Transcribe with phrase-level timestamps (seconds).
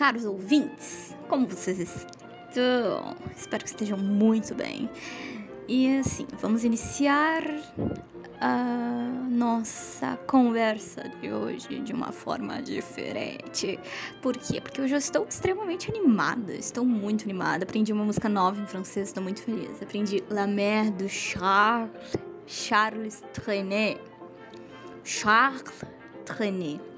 [0.00, 3.14] caros ouvintes, como vocês estão?
[3.36, 4.88] Espero que estejam muito bem.
[5.68, 7.42] E assim, vamos iniciar
[8.40, 13.78] a nossa conversa de hoje de uma forma diferente.
[14.22, 14.58] Por quê?
[14.58, 17.64] Porque hoje eu estou extremamente animada, estou muito animada.
[17.64, 19.82] Aprendi uma música nova em francês, estou muito feliz.
[19.82, 24.00] Aprendi La Mer do Charles, Charles Trenet.
[25.04, 25.84] Charles
[26.24, 26.89] Trenet.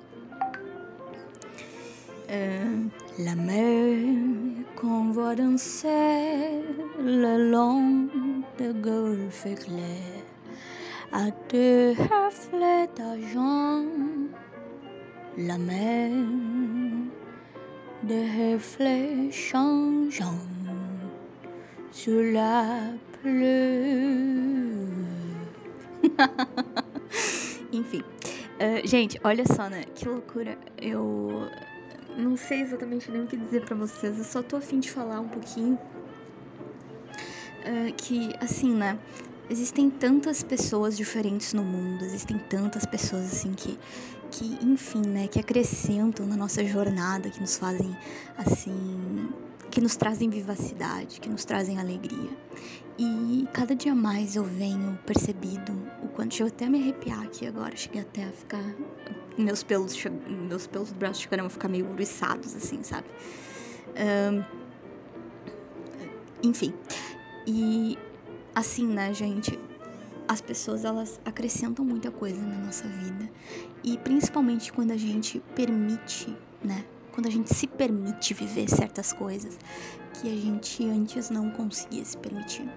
[2.33, 2.65] Euh,
[3.19, 3.99] la mer
[4.77, 6.63] qu'on voit danser
[6.99, 8.09] le long
[8.59, 10.23] de golfe éclair
[11.13, 13.85] à deux reflets d'argent.
[15.37, 16.11] La mer
[18.03, 20.47] des reflets changeants
[21.91, 22.65] sur la
[23.21, 24.73] pluie.
[27.75, 28.03] Enfim,
[28.61, 29.85] uh, gente, olha só, né?
[29.95, 30.57] Que loucura.
[30.81, 31.47] Eu
[32.17, 35.21] não sei exatamente nem o que dizer para vocês, eu só tô afim de falar
[35.21, 35.79] um pouquinho.
[37.65, 38.99] Uh, que, assim, né?
[39.51, 43.79] Existem tantas pessoas diferentes no mundo, existem tantas pessoas, assim, que,
[44.31, 45.29] que enfim, né?
[45.29, 47.97] Que acrescentam na nossa jornada, que nos fazem,
[48.39, 49.29] assim.
[49.71, 52.31] que nos trazem vivacidade, que nos trazem alegria.
[52.99, 56.39] E cada dia mais eu venho percebido o quanto.
[56.41, 58.65] Eu até me arrepiar aqui agora, cheguei até a ficar
[59.39, 59.97] meus pelos,
[60.29, 63.07] meus pelos do braço chegaram a ficar meio uriçados, assim, sabe?
[63.97, 64.43] Um,
[66.43, 66.75] enfim.
[67.47, 67.99] E
[68.55, 69.59] assim, né, gente?
[70.29, 73.29] As pessoas elas acrescentam muita coisa na nossa vida.
[73.85, 76.85] E principalmente quando a gente permite, né?
[77.13, 79.59] Quando a gente se permite viver certas coisas
[80.15, 82.69] que a gente antes não conseguia se permitir.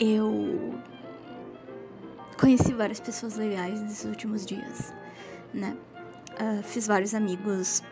[0.00, 0.74] eu
[2.34, 4.92] conheci várias pessoas legais nesses últimos dias,
[5.52, 5.76] né?
[6.32, 7.82] Uh, fiz vários amigos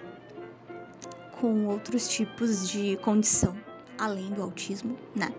[1.40, 3.56] com outros tipos de condição,
[3.98, 5.32] além do autismo, né?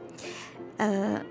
[0.80, 1.26] Uh,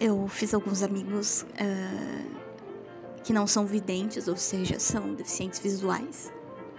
[0.00, 6.32] eu fiz alguns amigos uh, que não são videntes, ou seja, são deficientes visuais,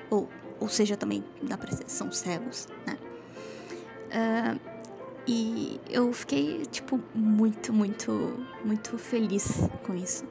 [0.10, 0.30] ou,
[0.60, 2.98] ou seja, também dá pra dizer, são cegos, né?
[5.28, 8.12] e eu fiquei, tipo, muito, muito,
[8.64, 10.24] muito feliz com isso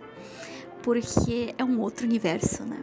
[0.82, 2.82] porque é um outro universo, né?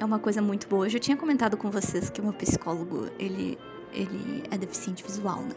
[0.00, 0.86] É uma coisa muito boa.
[0.86, 3.58] Eu já tinha comentado com vocês que o meu psicólogo, ele,
[3.92, 5.54] ele é deficiente visual, né?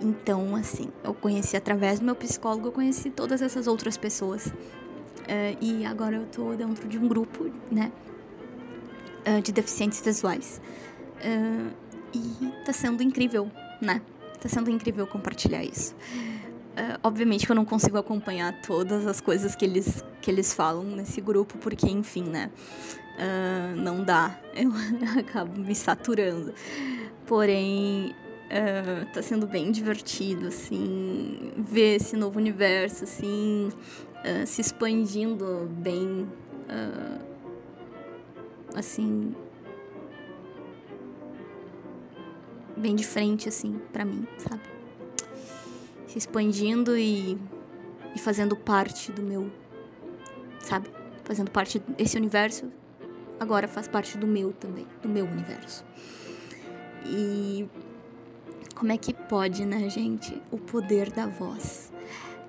[0.00, 4.46] Então, assim, eu conheci através do meu psicólogo, eu conheci todas essas outras pessoas.
[4.46, 7.92] Uh, e agora eu tô dentro de um grupo, né?
[9.26, 10.60] Uh, de deficientes visuais.
[11.18, 11.70] Uh,
[12.14, 13.50] e tá sendo incrível,
[13.80, 14.00] né?
[14.40, 15.94] Tá sendo incrível compartilhar isso.
[16.70, 20.84] Uh, obviamente que eu não consigo acompanhar todas as coisas que eles, que eles falam
[20.84, 22.50] nesse grupo, porque, enfim, né?
[23.16, 24.38] Uh, não dá.
[24.54, 24.70] Eu
[25.18, 26.54] acabo me saturando.
[27.26, 28.14] Porém,
[28.46, 33.68] uh, tá sendo bem divertido, assim, ver esse novo universo, assim,
[34.24, 36.26] uh, se expandindo bem,
[38.76, 39.34] assim,
[42.76, 44.79] bem de frente, assim, para mim, sabe?
[46.10, 47.38] Se expandindo e,
[48.14, 49.48] e fazendo parte do meu,
[50.58, 50.90] sabe?
[51.22, 52.70] Fazendo parte desse universo,
[53.38, 55.84] agora faz parte do meu também, do meu universo.
[57.06, 57.68] E
[58.74, 60.42] como é que pode, né, gente?
[60.50, 61.92] O poder da voz.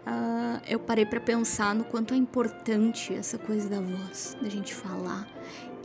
[0.07, 4.73] Uh, eu parei para pensar no quanto é importante essa coisa da voz, da gente
[4.73, 5.27] falar,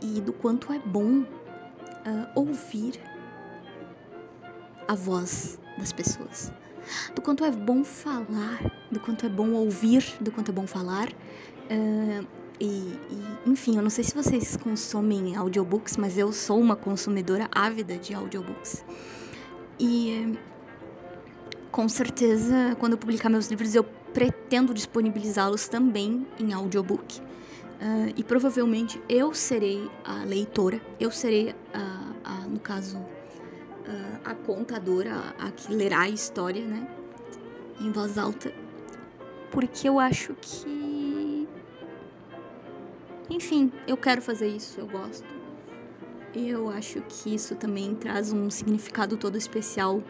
[0.01, 1.27] e do quanto é bom uh,
[2.33, 2.99] ouvir
[4.87, 6.51] a voz das pessoas
[7.15, 8.59] do quanto é bom falar,
[8.91, 11.09] do quanto é bom ouvir, do quanto é bom falar.
[11.09, 12.25] Uh,
[12.59, 17.47] e, e, enfim, eu não sei se vocês consomem audiobooks, mas eu sou uma consumidora
[17.51, 18.83] ávida de audiobooks.
[19.79, 20.37] E
[21.71, 27.19] com certeza, quando eu publicar meus livros, eu pretendo disponibilizá-los também em audiobook.
[27.19, 32.97] Uh, e provavelmente eu serei a leitora, eu serei, a, a, no caso,
[34.23, 36.87] a contadora, a que lerá a história, né?
[37.79, 38.53] Em voz alta.
[39.51, 41.47] Porque eu acho que.
[43.29, 45.27] Enfim, eu quero fazer isso, eu gosto.
[46.35, 50.03] Eu acho que isso também traz um significado todo especial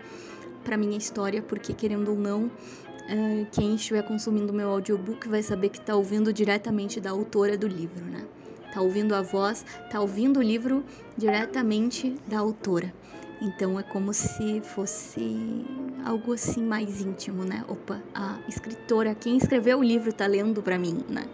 [0.63, 5.69] para minha história, porque querendo ou não, uh, quem estiver consumindo meu audiobook vai saber
[5.69, 8.25] que está ouvindo diretamente da autora do livro, né?
[8.74, 10.83] Tá ouvindo a voz, tá ouvindo o livro
[11.18, 12.94] diretamente da autora.
[13.39, 15.66] Então é como se fosse
[16.04, 17.63] algo assim mais íntimo, né?
[17.68, 21.25] Opa, a escritora, quem escreveu o livro tá lendo para mim, né?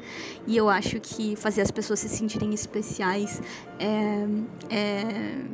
[0.46, 3.42] E eu acho que fazer as pessoas se sentirem especiais
[3.80, 4.28] é,
[4.70, 5.46] é,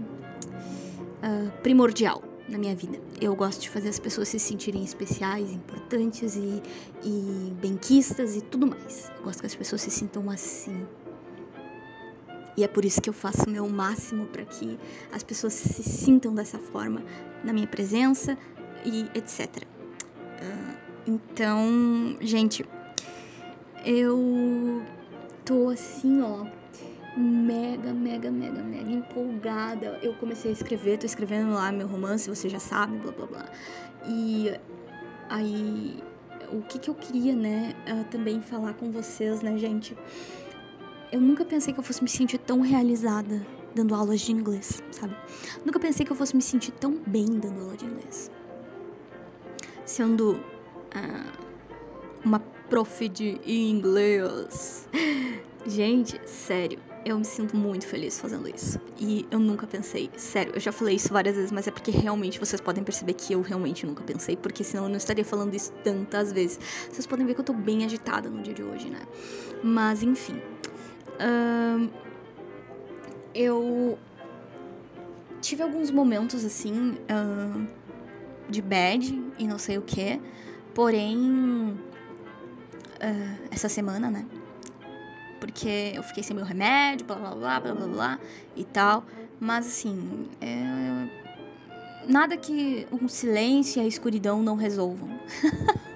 [1.21, 2.99] é primordial na minha vida.
[3.21, 6.63] Eu gosto de fazer as pessoas se sentirem especiais, importantes e,
[7.03, 9.11] e benquistas e tudo mais.
[9.17, 10.85] Eu gosto que as pessoas se sintam assim,
[12.59, 14.77] e é por isso que eu faço o meu máximo para que
[15.13, 17.01] as pessoas se sintam dessa forma
[17.41, 18.37] na minha presença
[18.83, 19.63] e etc.
[19.63, 20.75] Uh,
[21.07, 22.65] então, gente,
[23.85, 24.83] eu
[25.45, 26.45] tô assim, ó,
[27.15, 29.97] mega, mega, mega, mega empolgada.
[30.03, 33.45] Eu comecei a escrever, tô escrevendo lá meu romance, você já sabe, blá blá blá.
[34.05, 34.51] E
[35.29, 36.03] aí,
[36.51, 39.95] o que que eu queria, né, uh, também falar com vocês, né, gente?
[41.11, 45.15] Eu nunca pensei que eu fosse me sentir tão realizada dando aulas de inglês, sabe?
[45.65, 48.31] Nunca pensei que eu fosse me sentir tão bem dando aula de inglês.
[49.85, 51.31] Sendo uh,
[52.23, 52.39] uma
[52.69, 54.87] prof de inglês.
[55.65, 58.79] Gente, sério, eu me sinto muito feliz fazendo isso.
[58.97, 62.39] E eu nunca pensei, sério, eu já falei isso várias vezes, mas é porque realmente
[62.39, 65.71] vocês podem perceber que eu realmente nunca pensei, porque senão eu não estaria falando isso
[65.83, 66.59] tantas vezes.
[66.89, 69.01] Vocês podem ver que eu tô bem agitada no dia de hoje, né?
[69.63, 70.41] Mas enfim,
[71.19, 71.89] Uh,
[73.35, 73.97] eu
[75.41, 77.67] tive alguns momentos assim uh,
[78.49, 80.19] de bad e não sei o que,
[80.73, 81.77] porém
[82.99, 84.25] uh, essa semana, né?
[85.39, 88.19] Porque eu fiquei sem meu remédio, blá blá blá blá blá, blá
[88.55, 89.05] e tal.
[89.39, 91.07] Mas assim, é...
[92.07, 95.09] nada que um silêncio e a escuridão não resolvam.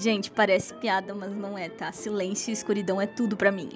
[0.00, 1.92] Gente, parece piada, mas não é, tá?
[1.92, 3.68] Silêncio e escuridão é tudo para mim.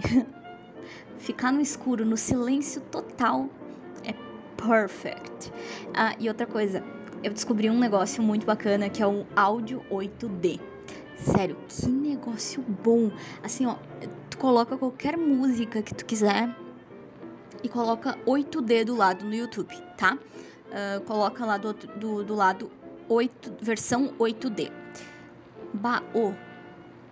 [1.18, 3.46] Ficar no escuro, no silêncio total,
[4.02, 4.14] é
[4.56, 5.52] perfect.
[5.92, 6.82] Ah, e outra coisa,
[7.22, 10.58] eu descobri um negócio muito bacana que é o áudio 8D.
[11.18, 13.10] Sério, que negócio bom.
[13.42, 13.76] Assim, ó,
[14.30, 16.48] tu coloca qualquer música que tu quiser
[17.62, 20.14] e coloca 8D do lado no YouTube, tá?
[20.14, 22.70] Uh, coloca lá do, do, do lado
[23.10, 24.72] 8, versão 8D.
[25.74, 26.32] Baô.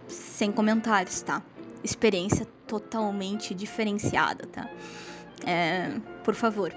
[0.07, 1.43] Sem comentários, tá?
[1.83, 4.71] Experiência totalmente diferenciada, tá?
[5.45, 6.73] É, por favor,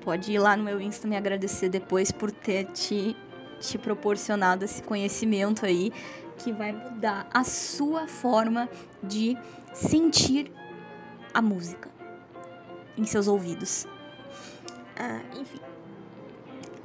[0.00, 3.16] pode ir lá no meu Insta me agradecer depois por ter te,
[3.60, 5.92] te proporcionado esse conhecimento aí
[6.38, 8.68] que vai mudar a sua forma
[9.02, 9.36] de
[9.72, 10.50] sentir
[11.32, 11.88] a música
[12.96, 13.86] em seus ouvidos.
[14.96, 15.60] Ah, enfim.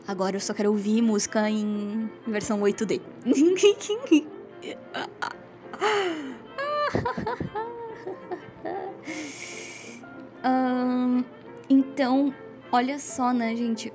[0.07, 3.01] Agora eu só quero ouvir música em versão 8D.
[11.69, 12.33] então,
[12.71, 13.91] olha só, né, gente?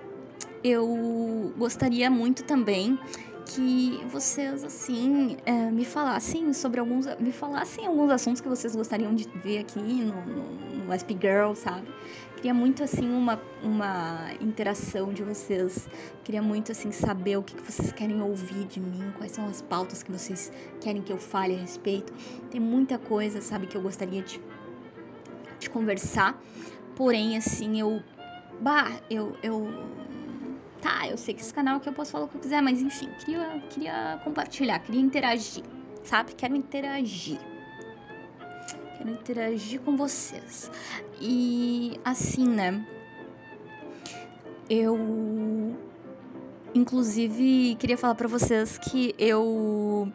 [0.63, 2.99] Eu gostaria muito também
[3.47, 7.07] que vocês, assim, é, me falassem sobre alguns.
[7.19, 10.45] Me falassem alguns assuntos que vocês gostariam de ver aqui no, no,
[10.85, 11.89] no SP Girl, sabe?
[12.39, 15.89] Queria muito, assim, uma, uma interação de vocês.
[16.23, 20.05] Queria muito, assim, saber o que, vocês querem ouvir de mim, quais são as pautas
[20.05, 22.13] que vocês querem que eu fale a respeito.
[22.49, 24.41] Tem muita coisa, sabe, que eu gostaria de,
[25.59, 26.41] de conversar.
[26.95, 28.01] Porém, assim, eu.
[28.61, 29.67] Bah, eu, eu
[30.81, 32.81] tá, eu sei que esse canal aqui eu posso falar o que eu quiser, mas
[32.81, 35.65] enfim, queria, queria compartilhar, queria interagir,
[36.05, 36.37] sabe?
[36.37, 37.41] Quero interagir.
[38.99, 40.71] Quero interagir com vocês.
[41.21, 42.85] E assim, né?
[44.69, 44.99] Eu
[46.75, 50.13] inclusive queria falar para vocês que eu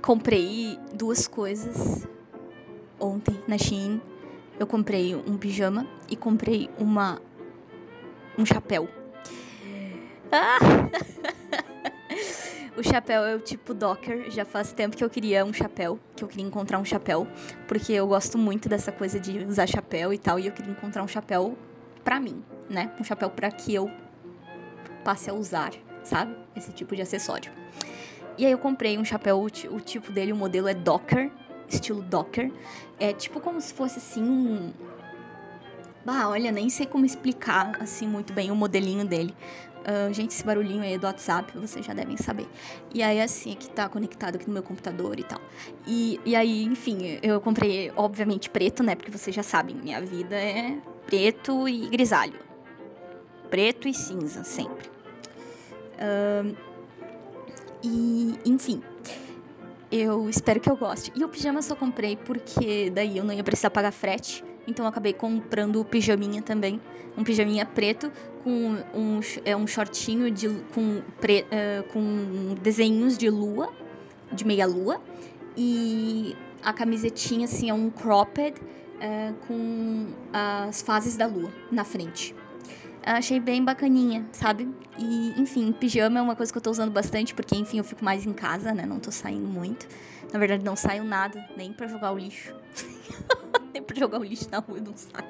[0.00, 2.08] comprei duas coisas
[2.98, 4.00] ontem na Shein.
[4.58, 7.20] Eu comprei um pijama e comprei uma
[8.38, 8.88] um chapéu.
[10.32, 10.58] Ah!
[12.80, 14.30] O chapéu é o tipo Docker.
[14.30, 17.28] Já faz tempo que eu queria um chapéu, que eu queria encontrar um chapéu,
[17.68, 21.02] porque eu gosto muito dessa coisa de usar chapéu e tal, e eu queria encontrar
[21.02, 21.58] um chapéu
[22.02, 22.90] pra mim, né?
[22.98, 23.90] Um chapéu para que eu
[25.04, 25.72] passe a usar,
[26.02, 26.34] sabe?
[26.56, 27.52] Esse tipo de acessório.
[28.38, 31.30] E aí eu comprei um chapéu, o, tipo dele, o modelo é Docker,
[31.68, 32.50] estilo Docker.
[32.98, 34.72] É tipo como se fosse assim.
[36.02, 39.36] Bah, olha, nem sei como explicar assim muito bem o modelinho dele.
[39.80, 42.46] Uh, gente, esse barulhinho aí do WhatsApp, vocês já devem saber.
[42.92, 45.40] E aí, assim, que tá conectado aqui no meu computador e tal.
[45.86, 48.94] E, e aí, enfim, eu comprei, obviamente, preto, né?
[48.94, 52.38] Porque vocês já sabem, minha vida é preto e grisalho.
[53.48, 54.88] Preto e cinza, sempre.
[55.96, 56.54] Uh,
[57.82, 58.82] e, enfim,
[59.90, 61.10] eu espero que eu goste.
[61.16, 64.84] E o pijama eu só comprei porque daí eu não ia precisar pagar frete então
[64.84, 66.80] eu acabei comprando o pijaminha também.
[67.16, 68.10] Um pijaminha preto
[68.42, 73.72] com um, é, um shortinho de, com, pre, uh, com desenhos de lua,
[74.32, 75.00] de meia lua.
[75.56, 82.34] E a camisetinha, assim, é um cropped uh, com as fases da lua na frente.
[83.02, 84.68] Achei bem bacaninha, sabe?
[84.98, 88.04] E, enfim, pijama é uma coisa que eu tô usando bastante, porque, enfim, eu fico
[88.04, 88.84] mais em casa, né?
[88.84, 89.88] Não tô saindo muito.
[90.32, 92.54] Na verdade, não saio nada, nem para jogar o lixo.
[93.72, 95.26] nem pra jogar o lixo na rua, eu não saio.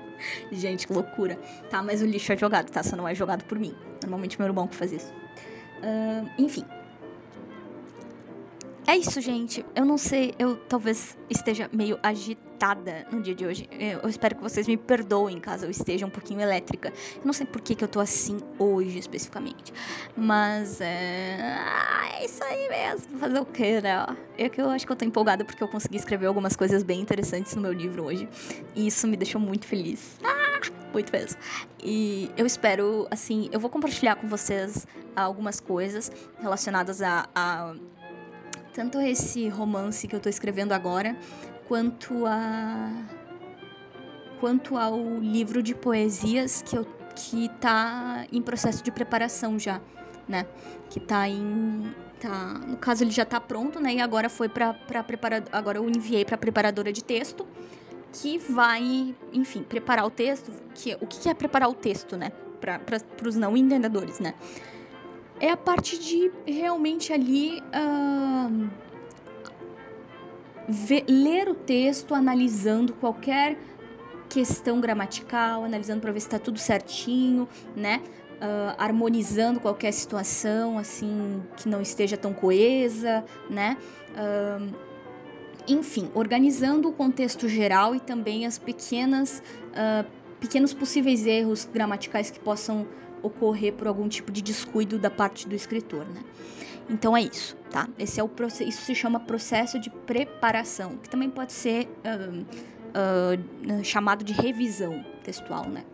[0.52, 1.36] Gente, que loucura.
[1.70, 2.82] Tá, mas o lixo é jogado, tá?
[2.82, 3.74] Só não é jogado por mim.
[4.02, 5.12] Normalmente meu irmão que faz isso.
[5.82, 6.64] Uh, enfim,
[8.90, 9.64] é isso, gente.
[9.74, 13.68] Eu não sei, eu talvez esteja meio agitada no dia de hoje.
[13.70, 16.92] Eu espero que vocês me perdoem caso eu esteja um pouquinho elétrica.
[17.14, 19.72] Eu não sei por que, que eu tô assim hoje especificamente.
[20.16, 21.38] Mas é.
[21.40, 23.18] Ah, é isso aí mesmo.
[23.18, 24.04] Fazer o quê, né?
[24.36, 27.00] É que eu acho que eu tô empolgada porque eu consegui escrever algumas coisas bem
[27.00, 28.28] interessantes no meu livro hoje.
[28.74, 30.18] E isso me deixou muito feliz.
[30.24, 30.60] Ah,
[30.92, 31.38] muito mesmo.
[31.80, 37.74] E eu espero, assim, eu vou compartilhar com vocês algumas coisas relacionadas a, a
[38.72, 41.16] tanto esse romance que eu tô escrevendo agora,
[41.66, 42.90] quanto a
[44.38, 49.80] quanto ao livro de poesias que eu que tá em processo de preparação já,
[50.26, 50.46] né?
[50.88, 53.94] Que tá em tá, no caso ele já tá pronto, né?
[53.94, 57.46] E agora foi para para preparar agora eu enviei para preparadora de texto
[58.12, 62.32] que vai, enfim, preparar o texto, que o que é preparar o texto, né?
[62.60, 62.80] Para
[63.26, 64.34] os não entendedores, né?
[65.40, 68.70] É a parte de realmente ali uh,
[70.68, 73.58] ver, ler o texto, analisando qualquer
[74.28, 78.02] questão gramatical, analisando para ver se está tudo certinho, né?
[78.36, 83.78] Uh, harmonizando qualquer situação assim que não esteja tão coesa, né?
[84.10, 84.90] Uh,
[85.66, 89.42] enfim, organizando o contexto geral e também as pequenas,
[90.40, 92.88] pequenos possíveis erros gramaticais que possam
[93.22, 96.22] ocorrer por algum tipo de descuido da parte do escritor, né?
[96.88, 97.88] Então é isso, tá?
[97.98, 98.30] Esse é o
[98.66, 105.04] isso se chama processo de preparação, que também pode ser uh, uh, chamado de revisão
[105.22, 105.84] textual, né?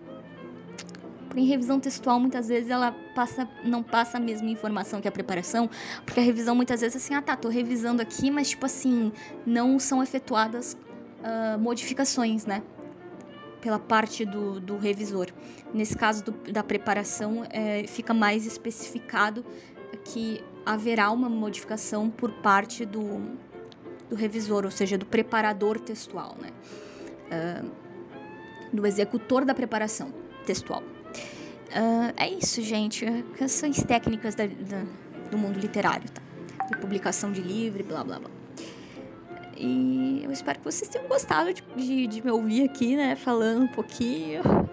[1.28, 5.68] Porém, revisão textual muitas vezes ela passa, não passa a mesma informação que a preparação,
[6.02, 9.12] porque a revisão muitas vezes é assim, ah tá, tô revisando aqui, mas tipo assim,
[9.45, 10.78] não são efetuadas
[11.21, 12.62] uh, modificações, né?
[13.66, 15.26] Pela parte do, do revisor.
[15.75, 19.44] Nesse caso do, da preparação, é, fica mais especificado
[20.04, 23.23] que haverá uma modificação por parte do,
[24.08, 26.50] do revisor, ou seja, do preparador textual, né?
[27.26, 27.70] Uh,
[28.73, 30.85] do executor da preparação textual.
[30.85, 33.04] Uh, é isso, gente.
[33.37, 34.85] Questões técnicas da, da,
[35.28, 36.23] do mundo literário, tá?
[36.68, 38.36] De publicação de livro, blá blá blá.
[39.56, 43.16] E eu espero que vocês tenham gostado de, de, de me ouvir aqui, né?
[43.16, 44.42] Falando um pouquinho.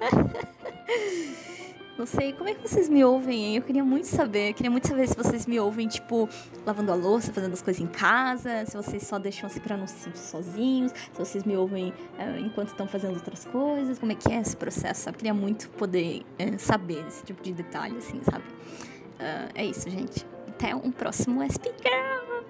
[1.96, 3.56] Não sei, como é que vocês me ouvem, hein?
[3.58, 4.50] Eu queria muito saber.
[4.50, 6.28] Eu queria muito saber se vocês me ouvem, tipo,
[6.66, 9.86] lavando a louça, fazendo as coisas em casa, se vocês só deixam assim pra não
[9.86, 14.16] se sentir sozinhos, se vocês me ouvem uh, enquanto estão fazendo outras coisas, como é
[14.16, 15.16] que é esse processo, sabe?
[15.16, 18.44] Eu queria muito poder uh, saber esse tipo de detalhe, assim, sabe?
[19.20, 20.26] Uh, é isso, gente.
[20.48, 22.03] Até um próximo Speaker!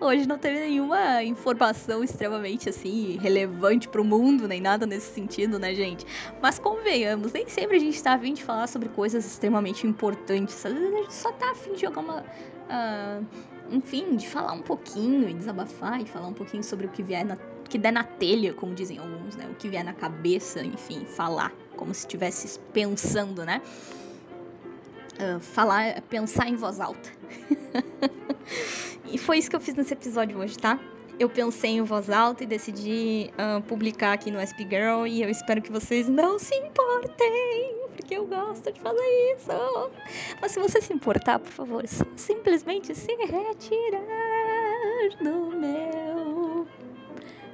[0.04, 5.74] Hoje não teve nenhuma informação extremamente assim relevante pro mundo, nem nada nesse sentido, né,
[5.74, 6.06] gente?
[6.42, 10.66] Mas convenhamos, nem sempre a gente tá afim de falar sobre coisas extremamente importantes.
[10.66, 12.20] Às vezes a gente só tá afim de jogar uma.
[12.20, 13.26] Uh,
[13.72, 17.24] enfim, de falar um pouquinho e desabafar e falar um pouquinho sobre o que vier
[17.24, 17.38] na.
[17.70, 19.48] que der na telha, como dizem alguns, né?
[19.50, 23.62] O que vier na cabeça, enfim, falar, como se estivesse pensando, né?
[25.14, 27.10] Uh, falar, pensar em voz alta.
[29.14, 30.80] E foi isso que eu fiz nesse episódio hoje, tá?
[31.20, 35.30] Eu pensei em voz alta e decidi uh, publicar aqui no SP Girl e eu
[35.30, 39.92] espero que vocês não se importem, porque eu gosto de fazer isso.
[40.42, 41.84] Mas se você se importar, por favor,
[42.16, 44.02] simplesmente se retirar
[45.22, 46.68] do meu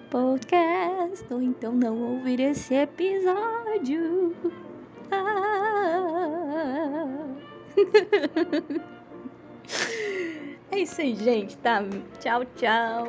[0.09, 4.33] podcast ou então não ouvir esse episódio.
[5.11, 5.89] Ah.
[10.79, 11.83] É isso aí, gente, tá?
[12.21, 13.03] Tchau, tchau.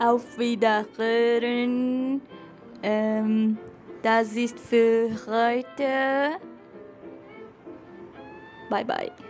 [0.00, 2.20] Auf Wiederhören.
[2.82, 3.56] Ähm,
[4.02, 6.40] das ist für heute.
[8.68, 9.23] Bye, bye.